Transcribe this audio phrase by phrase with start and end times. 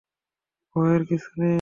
[0.75, 1.49] ভয়ের কিছু নেই!